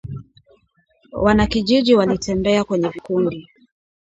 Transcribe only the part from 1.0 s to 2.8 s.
Wanakijiji walitembea